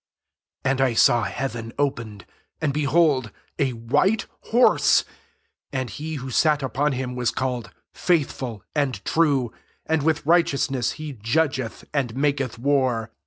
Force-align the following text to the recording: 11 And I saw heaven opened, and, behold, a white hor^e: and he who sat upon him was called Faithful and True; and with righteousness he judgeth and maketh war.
11 0.65 0.71
And 0.71 0.81
I 0.89 0.93
saw 0.95 1.23
heaven 1.25 1.73
opened, 1.77 2.25
and, 2.59 2.73
behold, 2.73 3.29
a 3.59 3.73
white 3.73 4.25
hor^e: 4.47 5.03
and 5.71 5.91
he 5.91 6.15
who 6.15 6.31
sat 6.31 6.63
upon 6.63 6.93
him 6.93 7.15
was 7.15 7.29
called 7.29 7.69
Faithful 7.93 8.63
and 8.73 9.05
True; 9.05 9.53
and 9.85 10.01
with 10.01 10.25
righteousness 10.25 10.93
he 10.93 11.13
judgeth 11.13 11.85
and 11.93 12.15
maketh 12.15 12.57
war. 12.57 13.11